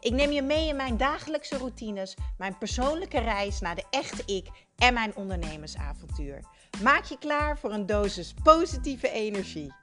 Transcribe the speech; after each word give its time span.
Ik 0.00 0.12
neem 0.12 0.30
je 0.30 0.42
mee 0.42 0.68
in 0.68 0.76
mijn 0.76 0.96
dagelijkse 0.96 1.58
routines, 1.58 2.16
mijn 2.38 2.58
persoonlijke 2.58 3.20
reis 3.20 3.60
naar 3.60 3.74
de 3.74 3.84
echte 3.90 4.34
ik 4.34 4.48
en 4.76 4.94
mijn 4.94 5.16
ondernemersavontuur. 5.16 6.44
Maak 6.82 7.04
je 7.04 7.18
klaar 7.18 7.58
voor 7.58 7.72
een 7.72 7.86
dosis 7.86 8.34
positieve 8.42 9.10
energie. 9.10 9.74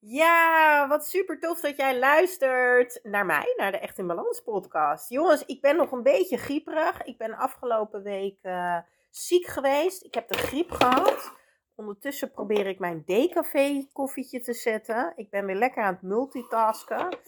Ja, 0.00 0.86
wat 0.88 1.06
super 1.06 1.38
tof 1.38 1.60
dat 1.60 1.76
jij 1.76 1.98
luistert 1.98 3.00
naar 3.02 3.26
mij, 3.26 3.54
naar 3.56 3.72
de 3.72 3.78
Echt 3.78 3.98
in 3.98 4.06
Balans 4.06 4.42
podcast. 4.42 5.08
Jongens, 5.08 5.44
ik 5.44 5.60
ben 5.60 5.76
nog 5.76 5.92
een 5.92 6.02
beetje 6.02 6.36
grieperig. 6.36 7.02
Ik 7.02 7.18
ben 7.18 7.34
afgelopen 7.34 8.02
week 8.02 8.38
uh, 8.42 8.78
ziek 9.10 9.46
geweest. 9.46 10.04
Ik 10.04 10.14
heb 10.14 10.28
de 10.28 10.38
griep 10.38 10.70
gehad. 10.70 11.32
Ondertussen 11.80 12.30
probeer 12.30 12.66
ik 12.66 12.78
mijn 12.78 13.02
decafé 13.06 13.86
koffietje 13.92 14.40
te 14.40 14.52
zetten. 14.52 15.12
Ik 15.16 15.30
ben 15.30 15.46
weer 15.46 15.56
lekker 15.56 15.82
aan 15.82 15.92
het 15.92 16.02
multitasken. 16.02 17.18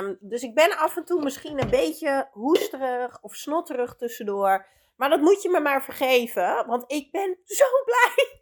Um, 0.00 0.16
dus 0.20 0.42
ik 0.42 0.54
ben 0.54 0.76
af 0.76 0.96
en 0.96 1.04
toe 1.04 1.22
misschien 1.22 1.62
een 1.62 1.70
beetje 1.70 2.28
hoesterig 2.32 3.22
of 3.22 3.34
snotterig 3.34 3.96
tussendoor. 3.96 4.66
Maar 4.96 5.08
dat 5.08 5.20
moet 5.20 5.42
je 5.42 5.48
me 5.48 5.60
maar 5.60 5.82
vergeven, 5.82 6.66
want 6.66 6.84
ik 6.86 7.10
ben 7.10 7.38
zo 7.44 7.64
blij. 7.84 8.38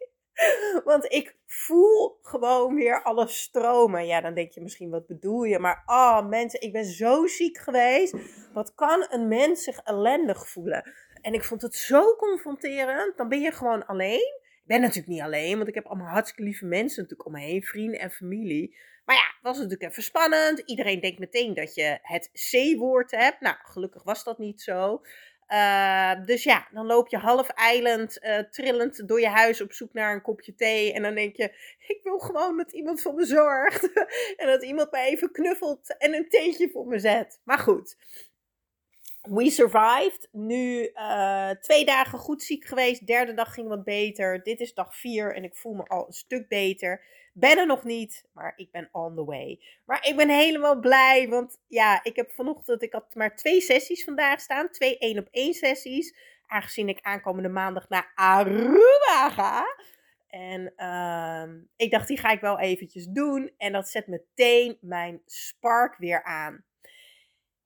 Want 0.83 1.11
ik 1.11 1.35
voel 1.45 2.19
gewoon 2.21 2.75
weer 2.75 3.03
alles 3.03 3.41
stromen. 3.41 4.05
Ja, 4.05 4.21
dan 4.21 4.33
denk 4.33 4.51
je 4.51 4.61
misschien, 4.61 4.89
wat 4.89 5.07
bedoel 5.07 5.43
je? 5.43 5.59
Maar 5.59 5.83
oh 5.85 6.27
mensen, 6.27 6.61
ik 6.61 6.71
ben 6.71 6.85
zo 6.85 7.25
ziek 7.25 7.57
geweest. 7.57 8.15
Wat 8.53 8.75
kan 8.75 9.05
een 9.09 9.27
mens 9.27 9.63
zich 9.63 9.79
ellendig 9.83 10.49
voelen? 10.49 10.91
En 11.21 11.33
ik 11.33 11.43
vond 11.43 11.61
het 11.61 11.75
zo 11.75 12.15
confronterend. 12.15 13.17
Dan 13.17 13.29
ben 13.29 13.39
je 13.39 13.51
gewoon 13.51 13.85
alleen 13.85 14.45
ben 14.67 14.81
natuurlijk 14.81 15.07
niet 15.07 15.21
alleen, 15.21 15.55
want 15.55 15.67
ik 15.67 15.75
heb 15.75 15.85
allemaal 15.85 16.07
hartstikke 16.07 16.43
lieve 16.43 16.65
mensen 16.65 17.01
natuurlijk 17.01 17.29
om 17.29 17.33
me 17.33 17.39
heen, 17.39 17.63
vrienden 17.63 17.99
en 17.99 18.11
familie. 18.11 18.75
Maar 19.05 19.15
ja, 19.15 19.21
het 19.21 19.41
was 19.41 19.57
natuurlijk 19.57 19.91
even 19.91 20.03
spannend. 20.03 20.59
Iedereen 20.59 20.99
denkt 20.99 21.19
meteen 21.19 21.53
dat 21.53 21.75
je 21.75 21.99
het 22.01 22.29
C-woord 22.33 23.11
hebt. 23.11 23.41
Nou, 23.41 23.55
gelukkig 23.61 24.03
was 24.03 24.23
dat 24.23 24.37
niet 24.37 24.61
zo. 24.61 25.01
Uh, 25.47 26.25
dus 26.25 26.43
ja, 26.43 26.67
dan 26.71 26.85
loop 26.85 27.07
je 27.07 27.17
half 27.17 27.49
eiland 27.49 28.23
uh, 28.23 28.39
trillend 28.39 29.07
door 29.07 29.19
je 29.19 29.27
huis 29.27 29.61
op 29.61 29.73
zoek 29.73 29.93
naar 29.93 30.13
een 30.13 30.21
kopje 30.21 30.55
thee. 30.55 30.93
En 30.93 31.01
dan 31.01 31.15
denk 31.15 31.35
je, 31.35 31.43
ik 31.87 31.99
wil 32.03 32.19
gewoon 32.19 32.57
dat 32.57 32.73
iemand 32.73 33.01
voor 33.01 33.13
me 33.13 33.25
zorgt. 33.25 33.93
en 34.37 34.47
dat 34.47 34.63
iemand 34.63 34.91
me 34.91 34.99
even 34.99 35.31
knuffelt 35.31 35.97
en 35.97 36.13
een 36.13 36.29
theetje 36.29 36.69
voor 36.69 36.87
me 36.87 36.99
zet. 36.99 37.39
Maar 37.43 37.59
goed, 37.59 37.95
we 39.29 39.49
survived. 39.49 40.27
Nu 40.31 40.91
uh, 40.93 41.49
twee 41.49 41.85
dagen 41.85 42.19
goed 42.19 42.43
ziek 42.43 42.65
geweest. 42.65 43.07
Derde 43.07 43.33
dag 43.33 43.53
ging 43.53 43.67
wat 43.67 43.83
beter. 43.83 44.43
Dit 44.43 44.59
is 44.59 44.73
dag 44.73 44.95
vier 44.95 45.35
en 45.35 45.43
ik 45.43 45.55
voel 45.55 45.73
me 45.73 45.83
al 45.83 46.07
een 46.07 46.13
stuk 46.13 46.47
beter. 46.47 47.03
Ben 47.33 47.57
er 47.57 47.65
nog 47.65 47.83
niet, 47.83 48.25
maar 48.33 48.53
ik 48.55 48.71
ben 48.71 48.89
on 48.91 49.15
the 49.15 49.25
way. 49.25 49.59
Maar 49.85 50.07
ik 50.07 50.15
ben 50.15 50.29
helemaal 50.29 50.79
blij, 50.79 51.27
want 51.29 51.59
ja, 51.67 52.03
ik 52.03 52.15
heb 52.15 52.31
vanochtend, 52.31 52.81
ik 52.81 52.93
had 52.93 53.15
maar 53.15 53.35
twee 53.35 53.61
sessies 53.61 54.03
vandaag 54.03 54.39
staan. 54.39 54.69
Twee 54.69 54.97
één 54.97 55.19
op 55.19 55.27
één 55.31 55.53
sessies. 55.53 56.15
Aangezien 56.47 56.89
ik 56.89 56.99
aankomende 57.01 57.49
maandag 57.49 57.89
naar 57.89 58.11
Aruba 58.15 59.29
ga. 59.29 59.65
En 60.27 60.73
uh, 60.77 61.63
ik 61.75 61.91
dacht, 61.91 62.07
die 62.07 62.17
ga 62.17 62.31
ik 62.31 62.39
wel 62.39 62.59
eventjes 62.59 63.05
doen. 63.05 63.51
En 63.57 63.71
dat 63.71 63.89
zet 63.89 64.07
meteen 64.07 64.77
mijn 64.81 65.21
spark 65.25 65.97
weer 65.97 66.23
aan. 66.23 66.65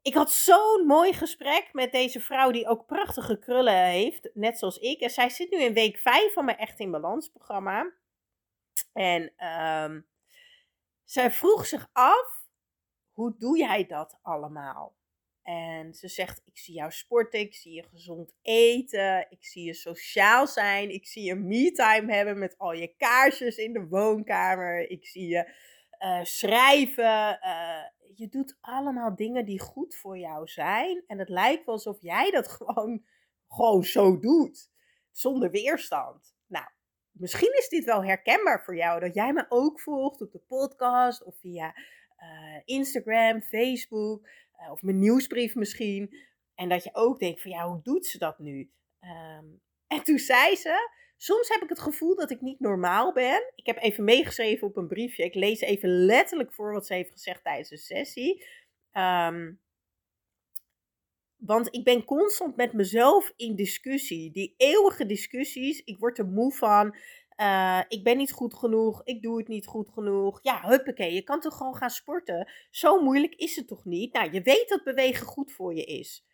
Ik 0.01 0.13
had 0.13 0.31
zo'n 0.31 0.85
mooi 0.85 1.13
gesprek 1.13 1.69
met 1.71 1.91
deze 1.91 2.19
vrouw 2.19 2.51
die 2.51 2.67
ook 2.67 2.85
prachtige 2.85 3.39
krullen 3.39 3.85
heeft, 3.85 4.29
net 4.33 4.57
zoals 4.57 4.77
ik. 4.77 4.99
En 4.99 5.09
zij 5.09 5.29
zit 5.29 5.51
nu 5.51 5.57
in 5.61 5.73
week 5.73 5.97
5 5.97 6.33
van 6.33 6.45
mijn 6.45 6.57
Echt 6.57 6.79
in 6.79 6.91
Balans 6.91 7.29
programma. 7.29 7.91
En 8.93 9.47
um, 9.47 10.07
zij 11.03 11.31
vroeg 11.31 11.65
zich 11.65 11.89
af, 11.93 12.45
hoe 13.11 13.35
doe 13.37 13.57
jij 13.57 13.85
dat 13.85 14.19
allemaal? 14.21 14.95
En 15.43 15.93
ze 15.93 16.07
zegt, 16.07 16.41
ik 16.45 16.57
zie 16.57 16.73
jou 16.73 16.91
sporten, 16.91 17.39
ik 17.39 17.55
zie 17.55 17.73
je 17.73 17.83
gezond 17.83 18.33
eten, 18.41 19.27
ik 19.29 19.45
zie 19.45 19.65
je 19.65 19.73
sociaal 19.73 20.47
zijn, 20.47 20.89
ik 20.89 21.05
zie 21.05 21.23
je 21.23 21.35
me-time 21.35 22.13
hebben 22.13 22.39
met 22.39 22.57
al 22.57 22.73
je 22.73 22.95
kaarsjes 22.97 23.57
in 23.57 23.73
de 23.73 23.87
woonkamer, 23.87 24.89
ik 24.89 25.05
zie 25.05 25.27
je 25.27 25.53
uh, 25.99 26.23
schrijven, 26.23 27.39
uh, 27.43 27.83
je 28.15 28.27
doet 28.27 28.57
allemaal 28.61 29.15
dingen 29.15 29.45
die 29.45 29.59
goed 29.59 29.95
voor 29.95 30.17
jou 30.17 30.47
zijn. 30.47 31.03
En 31.07 31.19
het 31.19 31.29
lijkt 31.29 31.65
wel 31.65 31.75
alsof 31.75 32.01
jij 32.01 32.31
dat 32.31 32.47
gewoon, 32.57 33.05
gewoon 33.47 33.83
zo 33.83 34.19
doet. 34.19 34.69
Zonder 35.11 35.51
weerstand. 35.51 36.35
Nou, 36.47 36.65
misschien 37.11 37.57
is 37.57 37.69
dit 37.69 37.85
wel 37.85 38.03
herkenbaar 38.03 38.63
voor 38.63 38.75
jou. 38.75 38.99
Dat 38.99 39.13
jij 39.13 39.33
me 39.33 39.45
ook 39.49 39.79
volgt 39.79 40.21
op 40.21 40.31
de 40.31 40.39
podcast 40.39 41.23
of 41.23 41.35
via 41.39 41.75
uh, 42.19 42.61
Instagram, 42.65 43.41
Facebook 43.41 44.27
uh, 44.59 44.71
of 44.71 44.81
mijn 44.81 44.99
nieuwsbrief 44.99 45.55
misschien. 45.55 46.17
En 46.55 46.69
dat 46.69 46.83
je 46.83 46.89
ook 46.93 47.19
denkt 47.19 47.41
van 47.41 47.51
ja, 47.51 47.67
hoe 47.67 47.81
doet 47.83 48.05
ze 48.05 48.17
dat 48.17 48.39
nu? 48.39 48.71
Um, 49.01 49.61
en 49.87 50.03
toen 50.03 50.19
zei 50.19 50.55
ze, 50.55 50.89
soms 51.23 51.47
heb 51.47 51.61
ik 51.61 51.69
het 51.69 51.79
gevoel 51.79 52.15
dat 52.15 52.31
ik 52.31 52.41
niet 52.41 52.59
normaal 52.59 53.13
ben. 53.13 53.51
Ik 53.55 53.65
heb 53.65 53.77
even 53.77 54.03
meegeschreven 54.03 54.67
op 54.67 54.77
een 54.77 54.87
briefje. 54.87 55.23
Ik 55.23 55.35
lees 55.35 55.59
even 55.59 55.89
letterlijk 55.89 56.53
voor 56.53 56.73
wat 56.73 56.85
ze 56.85 56.93
heeft 56.93 57.11
gezegd 57.11 57.43
tijdens 57.43 57.69
de 57.69 57.77
sessie. 57.77 58.45
Um, 58.93 59.59
want 61.35 61.75
ik 61.75 61.83
ben 61.83 62.03
constant 62.03 62.55
met 62.55 62.73
mezelf 62.73 63.33
in 63.35 63.55
discussie. 63.55 64.31
Die 64.31 64.53
eeuwige 64.57 65.05
discussies. 65.05 65.83
Ik 65.83 65.99
word 65.99 66.17
er 66.17 66.25
moe 66.25 66.53
van. 66.53 66.95
Uh, 67.37 67.81
ik 67.87 68.03
ben 68.03 68.17
niet 68.17 68.31
goed 68.31 68.53
genoeg. 68.53 69.01
Ik 69.03 69.21
doe 69.21 69.37
het 69.37 69.47
niet 69.47 69.65
goed 69.65 69.89
genoeg. 69.89 70.39
Ja, 70.41 70.61
huppakee. 70.61 71.13
Je 71.13 71.23
kan 71.23 71.39
toch 71.39 71.57
gewoon 71.57 71.75
gaan 71.75 71.89
sporten. 71.89 72.51
Zo 72.71 73.01
moeilijk 73.01 73.35
is 73.35 73.55
het 73.55 73.67
toch 73.67 73.85
niet? 73.85 74.13
Nou, 74.13 74.31
je 74.31 74.41
weet 74.41 74.69
dat 74.69 74.83
bewegen 74.83 75.25
goed 75.25 75.51
voor 75.51 75.75
je 75.75 75.83
is. 75.83 76.25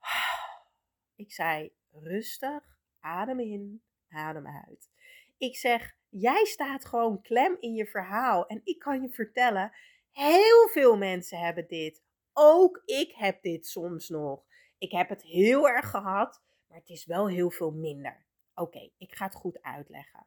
Ik 1.16 1.32
zei, 1.32 1.72
rustig, 1.92 2.77
adem 3.08 3.40
in, 3.40 3.82
adem 4.08 4.46
uit. 4.46 4.90
Ik 5.38 5.56
zeg, 5.56 5.96
jij 6.08 6.44
staat 6.44 6.84
gewoon 6.84 7.22
klem 7.22 7.56
in 7.60 7.74
je 7.74 7.86
verhaal. 7.86 8.46
En 8.46 8.60
ik 8.64 8.78
kan 8.78 9.02
je 9.02 9.08
vertellen, 9.08 9.72
heel 10.12 10.68
veel 10.68 10.96
mensen 10.96 11.38
hebben 11.38 11.68
dit. 11.68 12.02
Ook 12.32 12.82
ik 12.84 13.12
heb 13.12 13.42
dit 13.42 13.66
soms 13.66 14.08
nog. 14.08 14.44
Ik 14.78 14.92
heb 14.92 15.08
het 15.08 15.22
heel 15.22 15.68
erg 15.68 15.90
gehad, 15.90 16.42
maar 16.66 16.78
het 16.78 16.88
is 16.88 17.04
wel 17.04 17.28
heel 17.28 17.50
veel 17.50 17.70
minder. 17.70 18.26
Oké, 18.54 18.90
ik 18.98 19.14
ga 19.14 19.24
het 19.24 19.34
goed 19.34 19.62
uitleggen. 19.62 20.26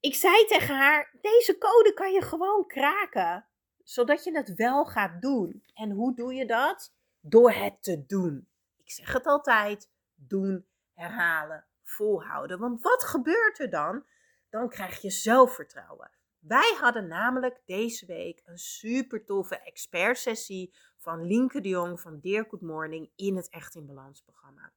Ik 0.00 0.14
zei 0.14 0.44
tegen 0.44 0.76
haar: 0.76 1.16
deze 1.20 1.58
code 1.58 1.92
kan 1.94 2.12
je 2.12 2.22
gewoon 2.22 2.66
kraken, 2.66 3.46
zodat 3.82 4.24
je 4.24 4.36
het 4.36 4.54
wel 4.54 4.84
gaat 4.84 5.22
doen. 5.22 5.64
En 5.74 5.90
hoe 5.90 6.14
doe 6.14 6.34
je 6.34 6.46
dat? 6.46 6.94
Door 7.20 7.52
het 7.52 7.82
te 7.82 8.06
doen. 8.06 8.48
Ik 8.76 8.90
zeg 8.90 9.12
het 9.12 9.26
altijd: 9.26 9.90
doen, 10.14 10.66
herhalen, 10.94 11.66
volhouden. 11.82 12.58
Want 12.58 12.82
wat 12.82 13.04
gebeurt 13.04 13.58
er 13.58 13.70
dan? 13.70 14.04
Dan 14.50 14.68
krijg 14.68 15.00
je 15.00 15.10
zelfvertrouwen. 15.10 16.10
Wij 16.38 16.76
hadden 16.80 17.06
namelijk 17.08 17.60
deze 17.64 18.06
week 18.06 18.40
een 18.44 18.58
super 18.58 19.24
toffe 19.24 19.60
expertsessie 19.60 20.74
van 20.96 21.26
Linke 21.26 21.60
de 21.60 21.68
Jong 21.68 22.00
van 22.00 22.20
Dear 22.20 22.46
Good 22.48 22.60
Morning 22.60 23.10
in 23.16 23.36
het 23.36 23.48
Echt 23.48 23.74
in 23.74 23.86
Balans 23.86 24.22
programma. 24.22 24.72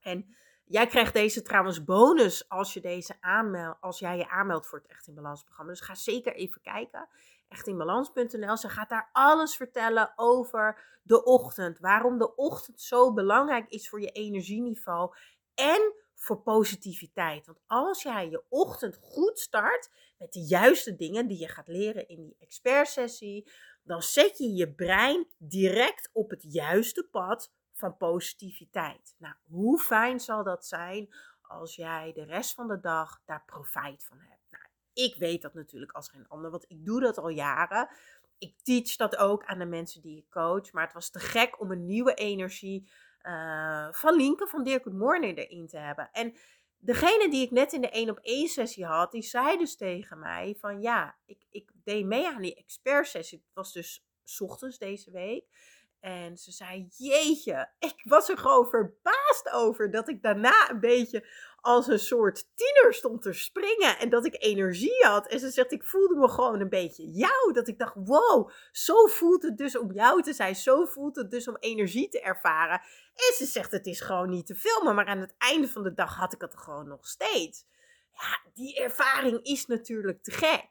En 0.00 0.36
jij 0.64 0.86
krijgt 0.86 1.12
deze 1.12 1.42
trouwens 1.42 1.84
bonus 1.84 2.48
als, 2.48 2.74
je 2.74 2.80
deze 2.80 3.16
aanmeld, 3.20 3.76
als 3.80 3.98
jij 3.98 4.16
je 4.16 4.28
aanmeldt 4.28 4.66
voor 4.66 4.78
het 4.78 4.88
Echt 4.88 5.06
in 5.06 5.14
Balans 5.14 5.42
programma. 5.42 5.70
Dus 5.70 5.80
ga 5.80 5.94
zeker 5.94 6.34
even 6.34 6.60
kijken. 6.60 7.08
Echtinbalans.nl. 7.48 8.56
Ze 8.56 8.68
gaat 8.68 8.88
daar 8.88 9.10
alles 9.12 9.56
vertellen 9.56 10.12
over 10.16 10.98
de 11.02 11.24
ochtend. 11.24 11.78
Waarom 11.78 12.18
de 12.18 12.34
ochtend 12.34 12.80
zo 12.80 13.12
belangrijk 13.12 13.68
is 13.68 13.88
voor 13.88 14.00
je 14.00 14.10
energieniveau. 14.10 15.14
En 15.54 15.94
voor 16.14 16.42
positiviteit. 16.42 17.46
Want 17.46 17.58
als 17.66 18.02
jij 18.02 18.30
je 18.30 18.44
ochtend 18.48 18.98
goed 19.02 19.38
start 19.38 19.90
met 20.18 20.32
de 20.32 20.40
juiste 20.40 20.96
dingen 20.96 21.26
die 21.26 21.38
je 21.38 21.48
gaat 21.48 21.68
leren 21.68 22.08
in 22.08 22.22
die 22.22 22.36
expertsessie, 22.38 23.50
dan 23.82 24.02
zet 24.02 24.38
je 24.38 24.54
je 24.54 24.74
brein 24.74 25.26
direct 25.36 26.10
op 26.12 26.30
het 26.30 26.42
juiste 26.52 27.08
pad 27.10 27.52
van 27.72 27.96
positiviteit. 27.96 29.14
Nou, 29.18 29.34
hoe 29.48 29.78
fijn 29.78 30.20
zal 30.20 30.44
dat 30.44 30.66
zijn 30.66 31.14
als 31.42 31.74
jij 31.74 32.12
de 32.12 32.24
rest 32.24 32.54
van 32.54 32.68
de 32.68 32.80
dag 32.80 33.20
daar 33.24 33.44
profijt 33.46 34.04
van 34.04 34.18
hebt? 34.18 34.37
Ik 34.98 35.14
weet 35.16 35.42
dat 35.42 35.54
natuurlijk 35.54 35.92
als 35.92 36.08
geen 36.08 36.28
ander, 36.28 36.50
want 36.50 36.64
ik 36.68 36.84
doe 36.84 37.00
dat 37.00 37.18
al 37.18 37.28
jaren. 37.28 37.88
ik 38.38 38.54
teach 38.62 38.96
dat 38.96 39.16
ook 39.16 39.44
aan 39.44 39.58
de 39.58 39.64
mensen 39.64 40.02
die 40.02 40.16
ik 40.16 40.30
coach. 40.30 40.72
Maar 40.72 40.84
het 40.84 40.92
was 40.92 41.10
te 41.10 41.18
gek 41.18 41.60
om 41.60 41.70
een 41.70 41.86
nieuwe 41.86 42.14
energie 42.14 42.90
uh, 43.22 43.88
van 43.92 44.16
Linke 44.16 44.46
van 44.46 44.64
Dirk 44.64 44.82
Good 44.82 44.94
Morning 44.94 45.38
erin 45.38 45.66
te 45.66 45.78
hebben. 45.78 46.08
En 46.12 46.34
degene 46.78 47.28
die 47.30 47.44
ik 47.44 47.50
net 47.50 47.72
in 47.72 47.80
de 47.80 47.90
1 47.90 48.10
op 48.10 48.18
1 48.18 48.48
sessie 48.48 48.84
had, 48.84 49.12
die 49.12 49.22
zei 49.22 49.58
dus 49.58 49.76
tegen 49.76 50.18
mij 50.18 50.56
van 50.58 50.80
ja, 50.80 51.16
ik, 51.26 51.46
ik 51.50 51.70
deed 51.84 52.04
mee 52.04 52.26
aan 52.26 52.42
die 52.42 52.54
expert 52.54 53.06
sessie. 53.06 53.38
Het 53.38 53.54
was 53.54 53.72
dus 53.72 54.04
ochtends 54.38 54.78
deze 54.78 55.10
week. 55.10 55.44
En 56.00 56.36
ze 56.36 56.52
zei: 56.52 56.88
Jeetje, 56.96 57.70
ik 57.78 58.00
was 58.04 58.28
er 58.28 58.38
gewoon 58.38 58.68
verbaasd 58.68 59.50
over 59.52 59.90
dat 59.90 60.08
ik 60.08 60.22
daarna 60.22 60.70
een 60.70 60.80
beetje 60.80 61.26
als 61.60 61.86
een 61.86 61.98
soort 61.98 62.46
tiener 62.54 62.94
stond 62.94 63.22
te 63.22 63.32
springen 63.32 63.98
en 63.98 64.10
dat 64.10 64.26
ik 64.26 64.42
energie 64.42 65.04
had. 65.04 65.26
En 65.26 65.40
ze 65.40 65.50
zegt: 65.50 65.72
Ik 65.72 65.84
voelde 65.84 66.14
me 66.14 66.28
gewoon 66.28 66.60
een 66.60 66.68
beetje 66.68 67.10
jou. 67.10 67.52
Dat 67.52 67.68
ik 67.68 67.78
dacht: 67.78 67.94
Wow, 67.94 68.50
zo 68.72 69.06
voelt 69.06 69.42
het 69.42 69.56
dus 69.56 69.78
om 69.78 69.92
jou 69.92 70.22
te 70.22 70.32
zijn. 70.32 70.56
Zo 70.56 70.84
voelt 70.84 71.16
het 71.16 71.30
dus 71.30 71.48
om 71.48 71.56
energie 71.60 72.08
te 72.08 72.20
ervaren. 72.20 72.80
En 73.14 73.34
ze 73.34 73.44
zegt: 73.44 73.70
Het 73.70 73.86
is 73.86 74.00
gewoon 74.00 74.30
niet 74.30 74.46
te 74.46 74.54
filmen, 74.54 74.94
maar 74.94 75.06
aan 75.06 75.20
het 75.20 75.34
einde 75.38 75.68
van 75.68 75.82
de 75.82 75.94
dag 75.94 76.16
had 76.16 76.32
ik 76.32 76.40
het 76.40 76.56
gewoon 76.56 76.88
nog 76.88 77.06
steeds. 77.06 77.64
Ja, 78.12 78.50
die 78.54 78.78
ervaring 78.80 79.42
is 79.42 79.66
natuurlijk 79.66 80.22
te 80.22 80.30
gek. 80.30 80.68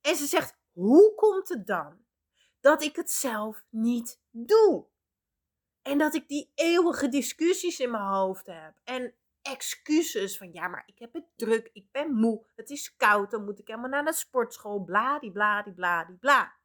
En 0.00 0.16
ze 0.16 0.26
zegt: 0.26 0.56
Hoe 0.72 1.14
komt 1.14 1.48
het 1.48 1.66
dan? 1.66 2.06
dat 2.60 2.82
ik 2.82 2.96
het 2.96 3.10
zelf 3.10 3.64
niet 3.70 4.20
doe. 4.30 4.86
En 5.82 5.98
dat 5.98 6.14
ik 6.14 6.28
die 6.28 6.50
eeuwige 6.54 7.08
discussies 7.08 7.80
in 7.80 7.90
mijn 7.90 8.02
hoofd 8.02 8.46
heb. 8.46 8.74
En 8.84 9.14
excuses 9.52 10.36
van 10.36 10.52
ja, 10.52 10.68
maar 10.68 10.82
ik 10.86 10.98
heb 10.98 11.12
het 11.12 11.26
druk, 11.36 11.70
ik 11.72 11.90
ben 11.90 12.14
moe, 12.14 12.46
het 12.56 12.70
is 12.70 12.96
koud, 12.96 13.30
dan 13.30 13.44
moet 13.44 13.58
ik 13.58 13.66
helemaal 13.66 13.90
naar 13.90 14.04
de 14.04 14.12
sportschool, 14.12 14.84
bladibladibladibla. 14.84 16.56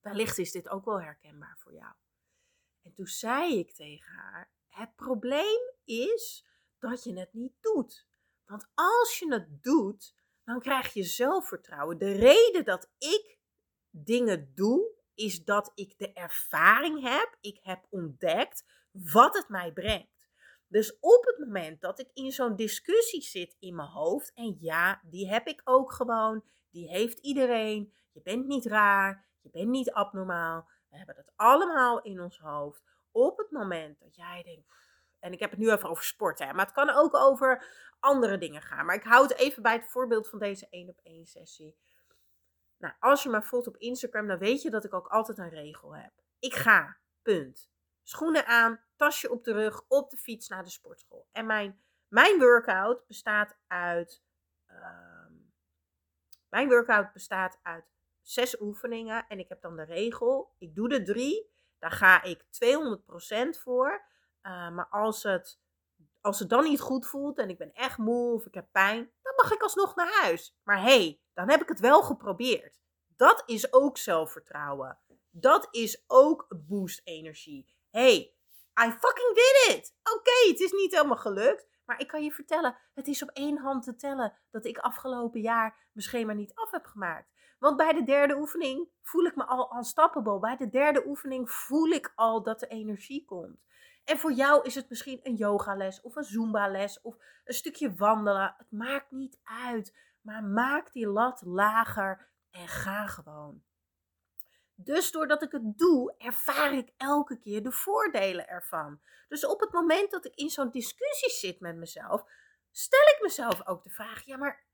Wellicht 0.00 0.38
is 0.38 0.52
dit 0.52 0.68
ook 0.68 0.84
wel 0.84 1.00
herkenbaar 1.00 1.56
voor 1.58 1.74
jou. 1.74 1.92
En 2.82 2.92
toen 2.92 3.06
zei 3.06 3.58
ik 3.58 3.74
tegen 3.74 4.12
haar: 4.12 4.50
Het 4.68 4.94
probleem 4.94 5.72
is 5.84 6.46
dat 6.78 7.04
je 7.04 7.18
het 7.18 7.32
niet 7.32 7.54
doet. 7.60 8.06
Want 8.44 8.70
als 8.74 9.18
je 9.18 9.32
het 9.32 9.62
doet, 9.62 10.14
dan 10.44 10.60
krijg 10.60 10.92
je 10.92 11.02
zelfvertrouwen. 11.02 11.98
De 11.98 12.12
reden 12.12 12.64
dat 12.64 12.90
ik 12.98 13.38
dingen 13.90 14.52
doe, 14.54 14.90
is 15.14 15.44
dat 15.44 15.72
ik 15.74 15.98
de 15.98 16.12
ervaring 16.12 17.02
heb, 17.02 17.36
ik 17.40 17.58
heb 17.62 17.86
ontdekt 17.90 18.64
wat 18.90 19.36
het 19.36 19.48
mij 19.48 19.72
brengt. 19.72 20.11
Dus 20.72 20.98
op 21.00 21.24
het 21.24 21.38
moment 21.38 21.80
dat 21.80 21.98
ik 21.98 22.10
in 22.12 22.32
zo'n 22.32 22.56
discussie 22.56 23.22
zit 23.22 23.56
in 23.58 23.74
mijn 23.74 23.88
hoofd, 23.88 24.32
en 24.34 24.56
ja, 24.58 25.00
die 25.04 25.28
heb 25.28 25.46
ik 25.46 25.60
ook 25.64 25.92
gewoon, 25.92 26.44
die 26.70 26.88
heeft 26.88 27.18
iedereen, 27.18 27.92
je 28.12 28.22
bent 28.22 28.46
niet 28.46 28.66
raar, 28.66 29.26
je 29.40 29.50
bent 29.50 29.68
niet 29.68 29.90
abnormaal, 29.90 30.68
we 30.88 30.96
hebben 30.96 31.14
dat 31.14 31.32
allemaal 31.36 32.02
in 32.02 32.20
ons 32.20 32.38
hoofd. 32.38 32.82
Op 33.10 33.38
het 33.38 33.50
moment 33.50 34.00
dat 34.00 34.14
jij 34.14 34.42
denkt, 34.42 34.68
en 35.18 35.32
ik 35.32 35.40
heb 35.40 35.50
het 35.50 35.58
nu 35.58 35.70
even 35.70 35.88
over 35.88 36.04
sport, 36.04 36.38
hè, 36.38 36.52
maar 36.52 36.64
het 36.64 36.74
kan 36.74 36.90
ook 36.90 37.14
over 37.14 37.64
andere 38.00 38.38
dingen 38.38 38.62
gaan. 38.62 38.86
Maar 38.86 38.96
ik 38.96 39.04
hou 39.04 39.22
het 39.22 39.36
even 39.36 39.62
bij 39.62 39.72
het 39.72 39.90
voorbeeld 39.90 40.28
van 40.28 40.38
deze 40.38 40.66
één 40.70 40.88
op 40.88 41.00
één 41.02 41.26
sessie. 41.26 41.76
Nou, 42.78 42.94
als 43.00 43.22
je 43.22 43.28
me 43.28 43.42
volgt 43.42 43.66
op 43.66 43.76
Instagram, 43.76 44.26
dan 44.26 44.38
weet 44.38 44.62
je 44.62 44.70
dat 44.70 44.84
ik 44.84 44.94
ook 44.94 45.06
altijd 45.06 45.38
een 45.38 45.48
regel 45.48 45.96
heb. 45.96 46.12
Ik 46.38 46.54
ga, 46.54 46.96
punt. 47.22 47.70
Schoenen 48.02 48.46
aan, 48.46 48.80
tasje 49.02 49.30
op 49.30 49.44
de 49.44 49.52
rug, 49.52 49.84
op 49.88 50.10
de 50.10 50.16
fiets 50.16 50.48
naar 50.48 50.64
de 50.64 50.70
sportschool. 50.70 51.28
En 51.32 51.46
mijn, 51.46 51.82
mijn 52.08 52.38
workout 52.38 53.06
bestaat 53.06 53.56
uit. 53.66 54.22
Ehm, 54.66 55.32
mijn 56.48 56.68
workout 56.68 57.12
bestaat 57.12 57.58
uit 57.62 57.84
zes 58.20 58.60
oefeningen. 58.60 59.26
En 59.28 59.38
ik 59.38 59.48
heb 59.48 59.60
dan 59.60 59.76
de 59.76 59.84
regel: 59.84 60.54
ik 60.58 60.74
doe 60.74 60.88
de 60.88 61.02
drie. 61.02 61.50
Daar 61.78 61.90
ga 61.90 62.22
ik 62.22 62.42
200% 62.42 63.58
voor. 63.58 64.04
Uh, 64.42 64.70
maar 64.70 64.88
als 64.90 65.22
het, 65.22 65.60
als 66.20 66.38
het 66.38 66.48
dan 66.48 66.64
niet 66.64 66.80
goed 66.80 67.06
voelt 67.06 67.38
en 67.38 67.48
ik 67.48 67.58
ben 67.58 67.72
echt 67.72 67.98
moe 67.98 68.34
of 68.34 68.46
ik 68.46 68.54
heb 68.54 68.66
pijn, 68.72 69.10
dan 69.22 69.32
mag 69.36 69.52
ik 69.52 69.62
alsnog 69.62 69.94
naar 69.94 70.20
huis. 70.20 70.56
Maar 70.62 70.80
hé, 70.80 70.82
hey, 70.82 71.20
dan 71.32 71.50
heb 71.50 71.62
ik 71.62 71.68
het 71.68 71.80
wel 71.80 72.02
geprobeerd. 72.02 72.80
Dat 73.16 73.42
is 73.46 73.72
ook 73.72 73.98
zelfvertrouwen. 73.98 74.98
Dat 75.30 75.68
is 75.70 76.04
ook 76.06 76.46
boost 76.66 77.00
energie. 77.04 77.74
Hey, 77.90 78.34
I 78.80 78.90
fucking 78.90 79.34
did 79.34 79.76
it. 79.76 79.94
Oké, 80.14 80.48
het 80.48 80.60
is 80.60 80.72
niet 80.72 80.92
helemaal 80.92 81.16
gelukt. 81.16 81.70
Maar 81.84 82.00
ik 82.00 82.08
kan 82.08 82.24
je 82.24 82.32
vertellen, 82.32 82.76
het 82.94 83.06
is 83.06 83.22
op 83.22 83.28
één 83.28 83.58
hand 83.58 83.82
te 83.84 83.96
tellen 83.96 84.38
dat 84.50 84.64
ik 84.64 84.78
afgelopen 84.78 85.40
jaar 85.40 85.88
mijn 85.92 86.06
schema 86.06 86.32
niet 86.32 86.54
af 86.54 86.70
heb 86.70 86.84
gemaakt. 86.84 87.30
Want 87.58 87.76
bij 87.76 87.92
de 87.92 88.04
derde 88.04 88.36
oefening 88.36 88.88
voel 89.02 89.24
ik 89.24 89.36
me 89.36 89.44
al 89.44 89.76
unstoppable. 89.76 90.38
Bij 90.38 90.56
de 90.56 90.68
derde 90.68 91.06
oefening 91.06 91.50
voel 91.50 91.88
ik 91.88 92.12
al 92.14 92.42
dat 92.42 92.60
de 92.60 92.66
energie 92.66 93.24
komt. 93.24 93.60
En 94.04 94.18
voor 94.18 94.32
jou 94.32 94.64
is 94.64 94.74
het 94.74 94.88
misschien 94.88 95.20
een 95.22 95.34
yogales 95.34 96.00
of 96.00 96.16
een 96.16 96.24
zumba 96.24 96.68
les 96.68 97.00
of 97.00 97.16
een 97.44 97.54
stukje 97.54 97.94
wandelen. 97.94 98.54
Het 98.58 98.70
maakt 98.70 99.10
niet 99.10 99.38
uit. 99.44 99.96
Maar 100.20 100.44
maak 100.44 100.92
die 100.92 101.06
lat 101.06 101.42
lager 101.44 102.28
en 102.50 102.68
ga 102.68 103.06
gewoon. 103.06 103.62
Dus 104.74 105.10
doordat 105.10 105.42
ik 105.42 105.52
het 105.52 105.78
doe, 105.78 106.14
ervaar 106.18 106.74
ik 106.74 106.92
elke 106.96 107.38
keer 107.38 107.62
de 107.62 107.72
voordelen 107.72 108.48
ervan. 108.48 109.00
Dus 109.28 109.46
op 109.46 109.60
het 109.60 109.72
moment 109.72 110.10
dat 110.10 110.24
ik 110.24 110.34
in 110.34 110.50
zo'n 110.50 110.70
discussie 110.70 111.30
zit 111.30 111.60
met 111.60 111.76
mezelf, 111.76 112.24
stel 112.70 113.06
ik 113.16 113.18
mezelf 113.20 113.66
ook 113.66 113.82
de 113.82 113.90
vraag: 113.90 114.24
ja, 114.24 114.36
maar 114.36 114.64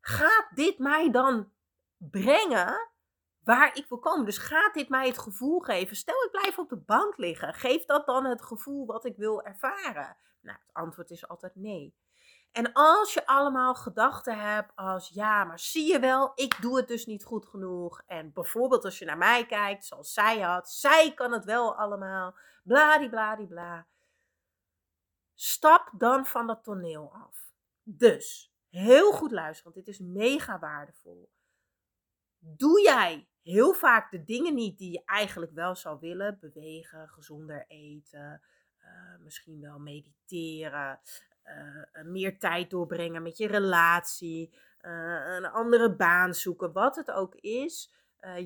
gaat 0.00 0.48
dit 0.54 0.78
mij 0.78 1.10
dan 1.10 1.52
brengen 1.96 2.88
waar 3.44 3.76
ik 3.76 3.88
wil 3.88 3.98
komen? 3.98 4.24
Dus 4.24 4.38
gaat 4.38 4.74
dit 4.74 4.88
mij 4.88 5.06
het 5.06 5.18
gevoel 5.18 5.60
geven? 5.60 5.96
Stel, 5.96 6.24
ik 6.24 6.30
blijf 6.30 6.58
op 6.58 6.68
de 6.68 6.76
bank 6.76 7.16
liggen. 7.16 7.54
Geeft 7.54 7.88
dat 7.88 8.06
dan 8.06 8.24
het 8.24 8.42
gevoel 8.42 8.86
wat 8.86 9.04
ik 9.04 9.16
wil 9.16 9.42
ervaren? 9.42 10.16
Nou, 10.40 10.58
het 10.58 10.74
antwoord 10.74 11.10
is 11.10 11.28
altijd 11.28 11.54
nee. 11.54 11.94
En 12.54 12.72
als 12.72 13.14
je 13.14 13.26
allemaal 13.26 13.74
gedachten 13.74 14.38
hebt 14.38 14.72
als 14.76 15.08
ja, 15.08 15.44
maar 15.44 15.58
zie 15.58 15.92
je 15.92 15.98
wel, 15.98 16.32
ik 16.34 16.60
doe 16.60 16.76
het 16.76 16.88
dus 16.88 17.06
niet 17.06 17.24
goed 17.24 17.46
genoeg. 17.46 18.02
En 18.06 18.32
bijvoorbeeld 18.32 18.84
als 18.84 18.98
je 18.98 19.04
naar 19.04 19.18
mij 19.18 19.46
kijkt, 19.46 19.84
zoals 19.84 20.12
zij 20.12 20.40
had, 20.40 20.70
zij 20.70 21.14
kan 21.14 21.32
het 21.32 21.44
wel 21.44 21.76
allemaal, 21.76 22.36
bladibladibla. 22.62 23.86
Stap 25.34 25.90
dan 25.98 26.26
van 26.26 26.46
dat 26.46 26.64
toneel 26.64 27.12
af. 27.12 27.52
Dus, 27.82 28.54
heel 28.68 29.12
goed 29.12 29.30
luisteren, 29.30 29.72
want 29.72 29.86
dit 29.86 29.94
is 29.94 30.00
mega 30.00 30.58
waardevol. 30.58 31.30
Doe 32.38 32.82
jij 32.82 33.28
heel 33.42 33.72
vaak 33.72 34.10
de 34.10 34.24
dingen 34.24 34.54
niet 34.54 34.78
die 34.78 34.92
je 34.92 35.02
eigenlijk 35.04 35.52
wel 35.52 35.74
zou 35.76 36.00
willen? 36.00 36.38
Bewegen, 36.40 37.08
gezonder 37.08 37.64
eten, 37.66 38.42
uh, 38.80 39.18
misschien 39.18 39.60
wel 39.60 39.78
mediteren, 39.78 41.00
uh, 41.44 42.04
meer 42.04 42.38
tijd 42.38 42.70
doorbrengen 42.70 43.22
met 43.22 43.36
je 43.36 43.46
relatie, 43.46 44.54
uh, 44.80 45.34
een 45.36 45.46
andere 45.46 45.96
baan 45.96 46.34
zoeken, 46.34 46.72
wat 46.72 46.96
het 46.96 47.10
ook 47.10 47.34
is. 47.34 47.92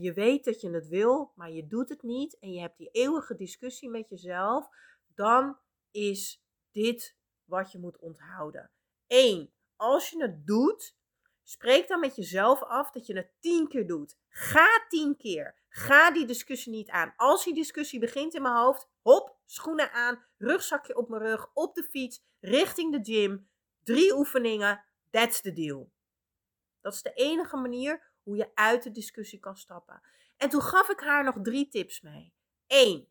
Je 0.00 0.12
weet 0.12 0.44
dat 0.44 0.60
je 0.60 0.70
het 0.70 0.88
wil, 0.88 1.32
maar 1.34 1.50
je 1.50 1.66
doet 1.66 1.88
het 1.88 2.02
niet 2.02 2.38
en 2.38 2.52
je 2.52 2.60
hebt 2.60 2.78
die 2.78 2.90
eeuwige 2.90 3.34
discussie 3.34 3.88
met 3.88 4.08
jezelf, 4.08 4.68
dan 5.14 5.58
is 5.90 6.44
dit 6.72 7.16
wat 7.44 7.72
je 7.72 7.78
moet 7.78 7.98
onthouden. 7.98 8.70
Eén, 9.06 9.52
als 9.76 10.10
je 10.10 10.22
het 10.22 10.46
doet, 10.46 10.97
spreek 11.48 11.88
dan 11.88 12.00
met 12.00 12.16
jezelf 12.16 12.62
af 12.62 12.90
dat 12.90 13.06
je 13.06 13.16
het 13.16 13.30
tien 13.40 13.68
keer 13.68 13.86
doet. 13.86 14.16
Ga 14.28 14.86
tien 14.88 15.16
keer. 15.16 15.56
Ga 15.68 16.10
die 16.10 16.26
discussie 16.26 16.72
niet 16.72 16.90
aan. 16.90 17.12
Als 17.16 17.44
die 17.44 17.54
discussie 17.54 18.00
begint 18.00 18.34
in 18.34 18.42
mijn 18.42 18.54
hoofd, 18.54 18.88
hop, 19.02 19.36
schoenen 19.44 19.92
aan, 19.92 20.24
rugzakje 20.38 20.96
op 20.96 21.08
mijn 21.08 21.22
rug, 21.22 21.50
op 21.54 21.74
de 21.74 21.82
fiets, 21.82 22.22
richting 22.40 22.92
de 22.92 23.12
gym. 23.12 23.48
Drie 23.82 24.14
oefeningen, 24.14 24.84
that's 25.10 25.40
the 25.40 25.52
deal. 25.52 25.90
Dat 26.80 26.94
is 26.94 27.02
de 27.02 27.12
enige 27.12 27.56
manier 27.56 28.12
hoe 28.22 28.36
je 28.36 28.50
uit 28.54 28.82
de 28.82 28.90
discussie 28.90 29.38
kan 29.38 29.56
stappen. 29.56 30.00
En 30.36 30.48
toen 30.48 30.62
gaf 30.62 30.88
ik 30.88 31.00
haar 31.00 31.24
nog 31.24 31.36
drie 31.42 31.68
tips 31.68 32.00
mee. 32.00 32.32
Eén 32.66 33.08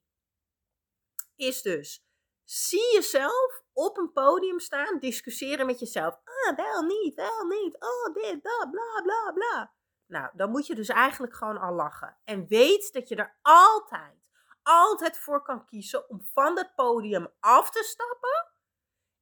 is 1.35 1.61
dus, 1.61 2.05
zie 2.43 2.93
jezelf 2.93 3.63
op 3.77 3.97
een 3.97 4.11
podium 4.11 4.59
staan, 4.59 4.99
discussiëren 4.99 5.65
met 5.65 5.79
jezelf. 5.79 6.13
Ah, 6.13 6.55
wel 6.55 6.81
niet, 6.81 7.15
wel 7.15 7.45
niet, 7.45 7.75
oh 7.79 8.13
dit, 8.13 8.43
dat, 8.43 8.67
bla, 8.71 9.01
bla, 9.03 9.31
bla. 9.33 9.73
Nou, 10.05 10.29
dan 10.33 10.49
moet 10.49 10.67
je 10.67 10.75
dus 10.75 10.87
eigenlijk 10.87 11.35
gewoon 11.35 11.57
al 11.57 11.73
lachen. 11.73 12.17
En 12.23 12.47
weet 12.47 12.93
dat 12.93 13.07
je 13.07 13.15
er 13.15 13.37
altijd, 13.41 14.15
altijd 14.63 15.17
voor 15.17 15.41
kan 15.41 15.65
kiezen 15.65 16.09
om 16.09 16.21
van 16.33 16.57
het 16.57 16.75
podium 16.75 17.27
af 17.39 17.71
te 17.71 17.83
stappen 17.83 18.51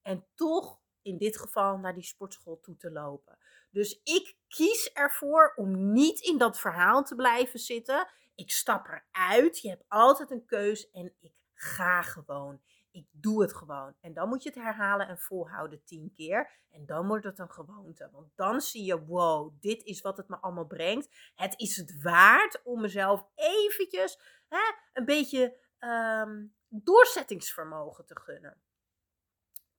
en 0.02 0.28
toch 0.36 0.80
in 1.02 1.18
dit 1.18 1.38
geval 1.38 1.78
naar 1.78 1.94
die 1.94 2.04
sportschool 2.04 2.60
toe 2.60 2.78
te 2.78 2.92
lopen. 2.92 3.38
Dus 3.72 4.00
ik 4.04 4.38
kies 4.48 4.92
ervoor 4.94 5.54
om 5.56 5.92
niet 5.92 6.20
in 6.20 6.38
dat 6.38 6.60
verhaal 6.60 7.04
te 7.04 7.16
blijven 7.16 7.60
zitten. 7.60 8.08
Ik 8.36 8.52
stap 8.52 8.88
eruit. 8.88 9.60
Je 9.60 9.70
hebt 9.70 9.86
altijd 9.88 10.32
een 10.32 10.46
keus 10.46 10.92
en 10.92 11.16
ik 11.20 11.34
ga 11.54 12.02
gewoon. 12.02 12.62
Ik 12.96 13.08
doe 13.12 13.42
het 13.42 13.54
gewoon. 13.54 13.94
En 14.02 14.14
dan 14.14 14.30
moet 14.30 14.44
je 14.44 14.50
het 14.50 14.58
herhalen 14.58 15.08
en 15.08 15.20
volhouden 15.20 15.84
tien 15.84 16.12
keer. 16.14 16.52
En 16.72 16.86
dan 16.86 17.08
wordt 17.08 17.24
het 17.26 17.40
een 17.40 17.52
gewoonte. 17.52 18.10
Want 18.12 18.32
dan 18.36 18.62
zie 18.62 18.84
je, 18.84 19.06
wow, 19.06 19.54
dit 19.60 19.84
is 19.84 20.02
wat 20.02 20.18
het 20.18 20.28
me 20.28 20.38
allemaal 20.38 20.66
brengt. 20.66 21.10
Het 21.36 21.60
is 21.60 21.78
het 21.78 22.02
waard 22.02 22.62
om 22.64 22.82
mezelf 22.82 23.26
eventjes 23.36 24.20
hè, 24.48 24.74
een 24.94 25.06
beetje 25.06 25.58
ehm, 25.78 26.46
doorzettingsvermogen 26.68 28.06
te 28.06 28.20
gunnen. 28.20 28.62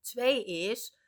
Twee 0.00 0.44
is, 0.44 0.98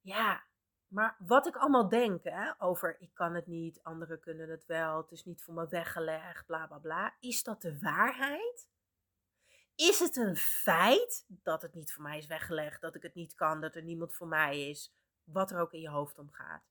ja, 0.00 0.42
maar 0.88 1.16
wat 1.18 1.46
ik 1.46 1.56
allemaal 1.56 1.88
denk 1.88 2.24
hè, 2.24 2.52
over 2.58 2.96
ik 3.00 3.14
kan 3.14 3.34
het 3.34 3.46
niet, 3.46 3.82
anderen 3.82 4.20
kunnen 4.20 4.48
het 4.50 4.66
wel, 4.66 4.96
het 4.96 5.10
is 5.10 5.24
niet 5.24 5.42
voor 5.42 5.54
me 5.54 5.68
weggelegd, 5.68 6.46
bla 6.46 6.66
bla 6.66 6.78
bla. 6.78 7.14
Is 7.20 7.42
dat 7.42 7.62
de 7.62 7.78
waarheid? 7.78 8.68
Is 9.78 9.98
het 9.98 10.16
een 10.16 10.36
feit 10.36 11.24
dat 11.28 11.62
het 11.62 11.74
niet 11.74 11.92
voor 11.92 12.02
mij 12.02 12.18
is 12.18 12.26
weggelegd, 12.26 12.80
dat 12.80 12.94
ik 12.94 13.02
het 13.02 13.14
niet 13.14 13.34
kan, 13.34 13.60
dat 13.60 13.74
er 13.74 13.82
niemand 13.82 14.14
voor 14.14 14.26
mij 14.26 14.68
is, 14.68 14.94
wat 15.24 15.50
er 15.50 15.60
ook 15.60 15.72
in 15.72 15.80
je 15.80 15.88
hoofd 15.88 16.18
om 16.18 16.30
gaat? 16.30 16.62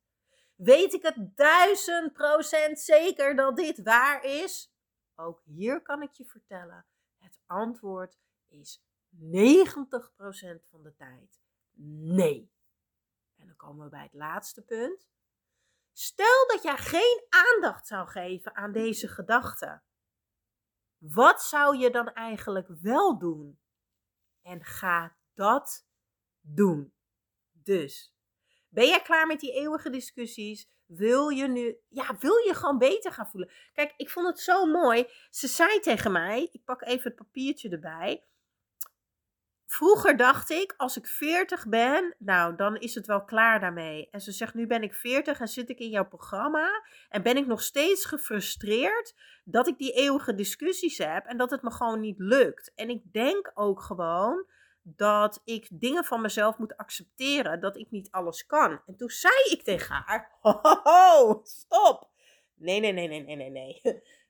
Weet 0.56 0.94
ik 0.94 1.02
het 1.02 1.38
duizend 1.38 2.14
procent 2.14 2.80
zeker 2.80 3.36
dat 3.36 3.56
dit 3.56 3.84
waar 3.84 4.24
is? 4.24 4.74
Ook 5.16 5.42
hier 5.46 5.82
kan 5.82 6.02
ik 6.02 6.12
je 6.12 6.26
vertellen, 6.26 6.86
het 7.18 7.40
antwoord 7.46 8.18
is 8.48 8.82
90% 9.16 9.20
van 10.70 10.84
de 10.84 10.94
tijd 10.96 11.40
nee. 11.80 12.52
En 13.36 13.46
dan 13.46 13.56
komen 13.56 13.84
we 13.84 13.90
bij 13.90 14.04
het 14.04 14.14
laatste 14.14 14.62
punt. 14.62 15.08
Stel 15.94 16.48
dat 16.48 16.64
jij 16.64 16.78
geen 16.78 17.26
aandacht 17.30 17.88
zou 17.88 18.08
geven 18.08 18.56
aan 18.56 18.72
deze 18.72 19.08
gedachten. 19.08 19.84
Wat 20.98 21.42
zou 21.42 21.78
je 21.78 21.90
dan 21.90 22.14
eigenlijk 22.14 22.68
wel 22.82 23.18
doen? 23.18 23.60
En 24.42 24.64
ga 24.64 25.18
dat 25.34 25.88
doen. 26.42 26.94
Dus, 27.52 28.16
ben 28.70 28.88
jij 28.88 29.02
klaar 29.02 29.28
met 29.28 29.40
die 29.40 29.54
eeuwige 29.54 29.90
discussies? 29.90 30.70
Wil 30.86 31.30
je 31.30 31.48
nu, 31.48 31.78
ja, 31.88 32.18
wil 32.18 32.36
je 32.36 32.54
gewoon 32.54 32.78
beter 32.78 33.12
gaan 33.12 33.28
voelen? 33.28 33.52
Kijk, 33.74 33.94
ik 33.98 34.10
vond 34.10 34.28
het 34.28 34.40
zo 34.40 34.66
mooi. 34.66 35.08
Ze 35.30 35.48
zei 35.48 35.80
tegen 35.80 36.12
mij, 36.12 36.50
ik 36.52 36.64
pak 36.64 36.82
even 36.82 37.04
het 37.04 37.16
papiertje 37.16 37.70
erbij. 37.70 38.26
Vroeger 39.70 40.18
dacht 40.18 40.50
ik, 40.50 40.74
als 40.78 40.98
ik 40.98 41.08
40 41.08 41.68
ben, 41.68 42.16
nou, 42.20 42.56
dan 42.56 42.78
is 42.78 42.96
het 42.96 43.06
wel 43.06 43.24
klaar 43.24 43.60
daarmee. 43.60 44.08
En 44.12 44.22
ze 44.22 44.32
zegt, 44.32 44.54
nu 44.54 44.68
ben 44.68 44.84
ik 44.84 44.94
40 44.94 45.40
en 45.40 45.48
zit 45.48 45.70
ik 45.70 45.80
in 45.80 45.90
jouw 45.90 46.08
programma. 46.08 46.84
En 47.10 47.22
ben 47.22 47.38
ik 47.38 47.46
nog 47.46 47.62
steeds 47.62 48.06
gefrustreerd 48.06 49.16
dat 49.44 49.68
ik 49.68 49.78
die 49.78 49.92
eeuwige 49.92 50.36
discussies 50.36 50.98
heb 50.98 51.26
en 51.26 51.38
dat 51.38 51.52
het 51.52 51.62
me 51.62 51.72
gewoon 51.72 52.00
niet 52.00 52.20
lukt. 52.20 52.72
En 52.76 52.90
ik 52.90 53.14
denk 53.14 53.52
ook 53.54 53.82
gewoon 53.82 54.46
dat 54.82 55.42
ik 55.44 55.68
dingen 55.72 56.04
van 56.04 56.22
mezelf 56.22 56.58
moet 56.58 56.78
accepteren, 56.78 57.60
dat 57.60 57.78
ik 57.78 57.92
niet 57.92 58.12
alles 58.12 58.46
kan. 58.46 58.82
En 58.86 58.96
toen 58.96 59.10
zei 59.10 59.34
ik 59.50 59.64
tegen 59.64 59.96
haar, 59.96 60.32
ho, 60.42 60.60
ho, 60.84 61.42
stop. 61.44 62.10
Nee, 62.56 62.80
nee, 62.80 62.92
nee, 62.92 63.08
nee, 63.08 63.24
nee, 63.24 63.36
nee, 63.36 63.50
nee. 63.50 63.82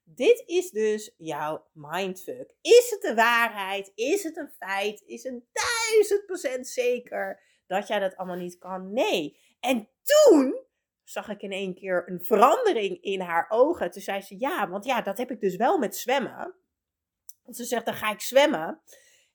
Dit 0.10 0.44
is 0.46 0.70
dus 0.72 1.14
jouw 1.18 1.66
mindfuck. 1.74 2.54
Is 2.62 2.90
het 2.90 3.02
de 3.02 3.16
waarheid? 3.16 3.92
Is 3.96 4.24
het 4.24 4.38
een 4.38 4.52
feit? 4.60 5.04
Is 5.06 5.24
het 5.24 5.44
duizend 5.52 6.26
procent 6.26 6.68
zeker 6.68 7.42
dat 7.66 7.88
jij 7.88 8.00
dat 8.00 8.16
allemaal 8.16 8.38
niet 8.38 8.58
kan? 8.58 8.94
Nee. 8.94 9.40
En 9.60 9.90
toen 10.04 10.66
zag 11.04 11.30
ik 11.30 11.42
in 11.42 11.52
één 11.52 11.76
keer 11.76 12.04
een 12.10 12.26
verandering 12.26 13.02
in 13.02 13.22
haar 13.22 13.46
ogen. 13.50 13.92
Toen 13.92 14.02
zei 14.02 14.22
ze 14.22 14.40
ja, 14.40 14.70
want 14.70 14.86
ja, 14.86 15.02
dat 15.02 15.18
heb 15.18 15.32
ik 15.32 15.40
dus 15.40 15.56
wel 15.56 15.78
met 15.78 15.98
zwemmen. 15.98 16.56
Ze 17.50 17.64
zegt, 17.64 17.86
dan 17.86 17.94
ga 17.94 18.12
ik 18.12 18.22
zwemmen. 18.22 18.82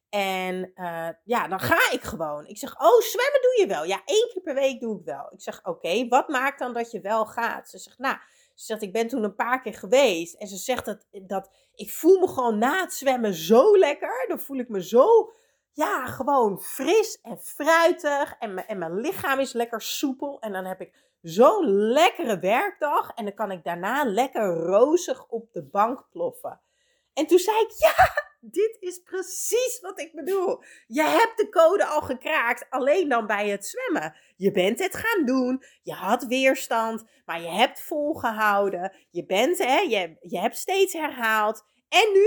En 0.08 0.72
uh, 0.74 1.08
ja, 1.24 1.48
dan 1.48 1.60
ga 1.60 1.92
ik 1.92 2.02
gewoon. 2.02 2.46
Ik 2.46 2.58
zeg, 2.58 2.80
oh, 2.80 3.00
zwemmen 3.00 3.42
doe 3.42 3.56
je 3.60 3.66
wel. 3.66 3.84
Ja, 3.84 4.02
één 4.04 4.28
keer 4.32 4.42
per 4.42 4.54
week 4.54 4.80
doe 4.80 4.98
ik 4.98 5.04
wel. 5.04 5.32
Ik 5.32 5.40
zeg, 5.40 5.64
oké, 5.64 6.08
wat 6.08 6.28
maakt 6.28 6.58
dan 6.58 6.74
dat 6.74 6.90
je 6.90 7.00
wel 7.00 7.26
gaat? 7.26 7.70
Ze 7.70 7.78
zegt, 7.78 7.98
nou, 7.98 8.16
ze 8.54 8.64
zegt, 8.64 8.82
ik 8.82 8.92
ben 8.92 9.08
toen 9.08 9.24
een 9.24 9.34
paar 9.34 9.60
keer 9.60 9.74
geweest. 9.74 10.34
En 10.34 10.46
ze 10.46 10.56
zegt 10.56 10.84
dat, 10.84 11.06
dat 11.10 11.50
ik 11.74 11.90
voel 11.90 12.18
me 12.18 12.28
gewoon 12.28 12.58
na 12.58 12.80
het 12.80 12.92
zwemmen 12.92 13.34
zo 13.34 13.78
lekker. 13.78 14.24
Dan 14.28 14.40
voel 14.40 14.58
ik 14.58 14.68
me 14.68 14.82
zo, 14.82 15.32
ja, 15.72 16.06
gewoon 16.06 16.60
fris 16.60 17.20
en 17.22 17.38
fruitig. 17.38 18.34
En, 18.38 18.66
en 18.66 18.78
mijn 18.78 19.00
lichaam 19.00 19.38
is 19.38 19.52
lekker 19.52 19.80
soepel. 19.80 20.40
En 20.40 20.52
dan 20.52 20.64
heb 20.64 20.80
ik 20.80 20.94
zo'n 21.22 21.66
lekkere 21.68 22.38
werkdag. 22.38 23.10
En 23.10 23.24
dan 23.24 23.34
kan 23.34 23.50
ik 23.50 23.64
daarna 23.64 24.04
lekker 24.04 24.54
rozig 24.56 25.26
op 25.26 25.52
de 25.52 25.62
bank 25.62 26.06
ploffen. 26.10 26.60
En 27.12 27.26
toen 27.26 27.38
zei 27.38 27.56
ik, 27.56 27.70
ja, 27.78 27.94
dit 28.44 28.76
is 28.80 28.98
precies 28.98 29.78
wat 29.80 30.00
ik 30.00 30.14
bedoel. 30.14 30.62
Je 30.86 31.02
hebt 31.02 31.36
de 31.36 31.48
code 31.48 31.86
al 31.86 32.00
gekraakt, 32.00 32.66
alleen 32.70 33.08
dan 33.08 33.26
bij 33.26 33.48
het 33.48 33.66
zwemmen. 33.66 34.16
Je 34.36 34.50
bent 34.50 34.78
het 34.78 34.96
gaan 34.96 35.24
doen, 35.26 35.64
je 35.82 35.92
had 35.92 36.24
weerstand, 36.24 37.04
maar 37.24 37.40
je 37.40 37.48
hebt 37.48 37.80
volgehouden. 37.80 38.92
Je 39.10 39.26
bent, 39.26 39.58
hè, 39.58 39.78
je, 39.78 40.16
je 40.20 40.38
hebt 40.38 40.56
steeds 40.56 40.92
herhaald. 40.92 41.64
En 41.88 42.12
nu, 42.12 42.26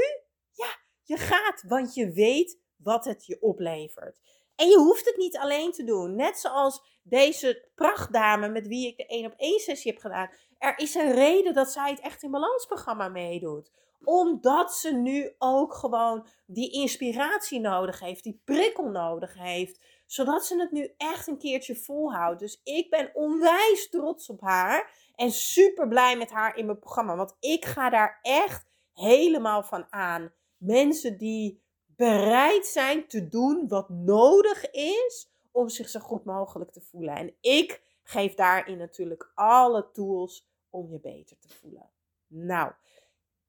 ja, 0.52 0.78
je 1.04 1.18
gaat, 1.18 1.64
want 1.68 1.94
je 1.94 2.12
weet 2.12 2.60
wat 2.76 3.06
het 3.06 3.26
je 3.26 3.42
oplevert. 3.42 4.20
En 4.56 4.68
je 4.68 4.78
hoeft 4.78 5.06
het 5.06 5.18
niet 5.18 5.38
alleen 5.38 5.72
te 5.72 5.84
doen. 5.84 6.16
Net 6.16 6.38
zoals 6.38 7.00
deze 7.04 7.70
prachtdame 7.76 8.50
met 8.50 8.68
wie 8.68 8.88
ik 8.88 8.98
de 8.98 9.06
1 9.06 9.26
op 9.26 9.34
1 9.38 9.60
sessie 9.60 9.92
heb 9.92 10.02
gedaan. 10.02 10.30
Er 10.58 10.78
is 10.78 10.96
een 10.96 11.14
reden 11.14 11.54
dat 11.54 11.72
zij 11.72 11.90
het 11.90 12.00
Echt 12.00 12.24
in 12.24 12.32
Balans 12.32 12.66
programma 12.66 13.08
meedoet 13.08 13.72
omdat 14.04 14.76
ze 14.76 14.94
nu 14.94 15.36
ook 15.38 15.74
gewoon 15.74 16.28
die 16.46 16.72
inspiratie 16.72 17.60
nodig 17.60 18.00
heeft, 18.00 18.24
die 18.24 18.42
prikkel 18.46 18.90
nodig 18.90 19.34
heeft. 19.38 19.80
Zodat 20.06 20.46
ze 20.46 20.60
het 20.60 20.72
nu 20.72 20.94
echt 20.98 21.28
een 21.28 21.38
keertje 21.38 21.76
volhoudt. 21.76 22.40
Dus 22.40 22.62
ik 22.64 22.90
ben 22.90 23.12
onwijs 23.14 23.90
trots 23.90 24.30
op 24.30 24.42
haar. 24.42 24.92
En 25.16 25.32
super 25.32 25.88
blij 25.88 26.18
met 26.18 26.32
haar 26.32 26.58
in 26.58 26.66
mijn 26.66 26.80
programma. 26.80 27.16
Want 27.16 27.36
ik 27.40 27.66
ga 27.66 27.90
daar 27.90 28.20
echt 28.22 28.66
helemaal 28.94 29.64
van 29.64 29.86
aan. 29.90 30.34
Mensen 30.58 31.18
die 31.18 31.64
bereid 31.86 32.66
zijn 32.66 33.08
te 33.08 33.28
doen 33.28 33.68
wat 33.68 33.90
nodig 33.90 34.72
is 34.72 35.30
om 35.52 35.70
zich 35.70 35.90
zo 35.90 36.00
goed 36.00 36.26
mogelijk 36.26 36.72
te 36.72 36.82
voelen. 36.82 37.16
En 37.16 37.36
ik 37.42 37.82
geef 38.04 38.34
daarin 38.34 38.78
natuurlijk 38.78 39.32
alle 39.36 39.92
tools 39.92 40.48
om 40.70 40.92
je 40.92 41.00
beter 41.00 41.38
te 41.40 41.50
voelen. 41.50 41.90
Nou, 42.28 42.72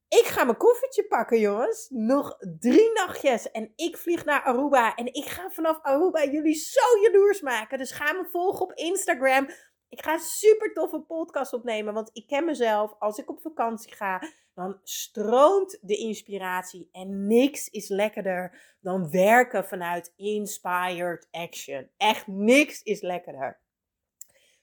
ik 0.09 0.25
ga 0.25 0.43
mijn 0.43 0.57
koffertje 0.57 1.07
pakken, 1.07 1.39
jongens. 1.39 1.87
Nog 1.89 2.37
drie 2.59 2.91
nachtjes 2.93 3.51
en 3.51 3.71
ik 3.75 3.97
vlieg 3.97 4.25
naar 4.25 4.43
Aruba. 4.43 4.95
En 4.95 5.13
ik 5.13 5.25
ga 5.25 5.49
vanaf 5.49 5.79
Aruba 5.81 6.25
jullie 6.25 6.55
zo 6.55 7.01
jaloers 7.01 7.41
maken. 7.41 7.77
Dus 7.77 7.91
ga 7.91 8.13
me 8.13 8.25
volgen 8.31 8.61
op 8.61 8.73
Instagram. 8.73 9.49
Ik 9.89 10.03
ga 10.03 10.13
een 10.13 10.19
super 10.19 10.73
toffe 10.73 10.99
podcast 10.99 11.53
opnemen. 11.53 11.93
Want 11.93 12.09
ik 12.13 12.27
ken 12.27 12.45
mezelf. 12.45 12.95
Als 12.99 13.17
ik 13.17 13.29
op 13.29 13.41
vakantie 13.41 13.95
ga, 13.95 14.21
dan 14.53 14.79
stroomt 14.83 15.79
de 15.81 15.95
inspiratie. 15.95 16.89
En 16.91 17.27
niks 17.27 17.67
is 17.67 17.87
lekkerder 17.89 18.75
dan 18.81 19.09
werken 19.11 19.65
vanuit 19.65 20.13
inspired 20.15 21.27
action. 21.31 21.89
Echt 21.97 22.27
niks 22.27 22.83
is 22.83 23.01
lekkerder. 23.01 23.59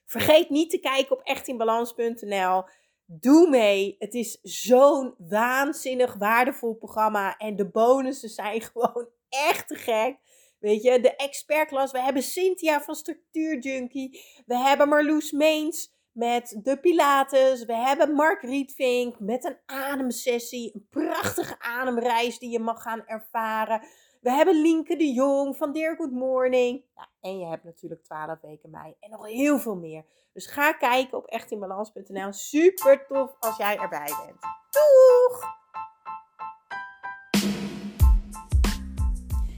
Vergeet 0.05 0.49
niet 0.49 0.69
te 0.69 0.79
kijken 0.79 1.11
op 1.11 1.21
echtinbalans.nl. 1.21 2.63
Doe 3.05 3.49
mee. 3.49 3.95
Het 3.99 4.13
is 4.13 4.39
zo'n 4.41 5.15
waanzinnig 5.17 6.13
waardevol 6.13 6.73
programma. 6.75 7.37
En 7.37 7.55
de 7.55 7.69
bonussen 7.69 8.29
zijn 8.29 8.61
gewoon 8.71 9.07
echt 9.29 9.67
te 9.67 9.75
gek. 9.75 10.17
Weet 10.59 10.83
je, 10.83 10.99
de 10.99 11.15
expertklas. 11.15 11.91
We 11.91 11.99
hebben 11.99 12.23
Cynthia 12.23 12.81
van 12.81 12.95
Structuur 12.95 13.59
Junkie. 13.59 14.21
We 14.45 14.57
hebben 14.57 14.89
Marloes 14.89 15.31
Meens 15.31 15.93
met 16.11 16.59
de 16.63 16.79
Pilates. 16.79 17.65
We 17.65 17.75
hebben 17.75 18.13
Mark 18.13 18.41
Rietvink 18.41 19.19
met 19.19 19.43
een 19.43 19.57
ademsessie. 19.65 20.71
Een 20.73 20.87
prachtige 20.89 21.59
ademreis 21.59 22.39
die 22.39 22.49
je 22.49 22.59
mag 22.59 22.81
gaan 22.81 23.05
ervaren. 23.05 23.81
We 24.25 24.31
hebben 24.31 24.61
Linke 24.61 24.95
de 24.95 25.13
Jong 25.13 25.57
van 25.57 25.71
Dear 25.73 25.95
Good 25.95 26.11
Morning. 26.11 26.83
en 27.21 27.39
je 27.39 27.45
hebt 27.45 27.63
natuurlijk 27.63 28.03
12 28.03 28.41
weken 28.41 28.69
mei 28.69 28.95
en 28.99 29.09
nog 29.09 29.27
heel 29.27 29.59
veel 29.59 29.75
meer. 29.75 30.05
Dus 30.33 30.45
ga 30.47 30.71
kijken 30.71 31.17
op 31.17 31.25
echtinbalans.nl. 31.25 32.33
Super 32.33 33.05
tof 33.07 33.35
als 33.39 33.57
jij 33.57 33.77
erbij 33.77 34.13
bent. 34.25 34.39
Doeg! 34.69 35.64